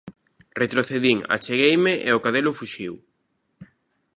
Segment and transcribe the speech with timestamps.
[0.61, 2.93] retrocedín, achegueime e o cadelo fuxiu.